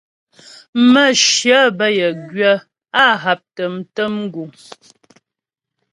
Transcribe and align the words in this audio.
Mə̌shyə 0.91 1.59
bə́ 1.77 1.89
yə 1.97 2.07
gwyə̌, 2.29 2.55
á 3.03 3.05
haptə 3.23 3.63
mtə̀m 3.75 4.15
guŋ. 4.33 4.49